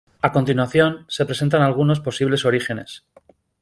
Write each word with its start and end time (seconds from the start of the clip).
A 0.27 0.31
continuación, 0.31 1.05
se 1.09 1.27
presentan 1.27 1.61
algunos 1.61 1.99
posibles 1.99 2.43
orígenes. 2.43 3.03